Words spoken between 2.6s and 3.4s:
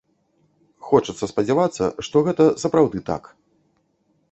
сапраўды так.